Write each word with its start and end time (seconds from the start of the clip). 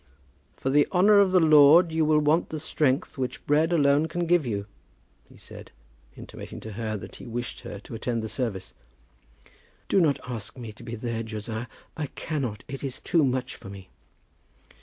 "For 0.57 0.71
the 0.71 0.87
honour 0.91 1.19
of 1.19 1.31
the 1.31 1.39
Lord 1.39 1.91
you 1.91 2.03
will 2.05 2.17
want 2.17 2.49
the 2.49 2.59
strength 2.59 3.19
which 3.19 3.45
bread 3.45 3.71
alone 3.71 4.07
can 4.07 4.25
give 4.25 4.47
you," 4.47 4.65
he 5.29 5.37
said, 5.37 5.69
intimating 6.17 6.59
to 6.61 6.71
her 6.71 6.97
that 6.97 7.17
he 7.17 7.27
wished 7.27 7.59
her 7.59 7.77
to 7.81 7.93
attend 7.93 8.23
the 8.23 8.27
service. 8.27 8.73
"Do 9.89 10.01
not 10.01 10.19
ask 10.27 10.57
me 10.57 10.71
to 10.71 10.81
be 10.81 10.95
there, 10.95 11.21
Josiah. 11.21 11.67
I 11.95 12.07
cannot. 12.07 12.63
It 12.67 12.83
is 12.83 12.99
too 12.99 13.23
much 13.23 13.55
for 13.55 13.69
me." 13.69 13.89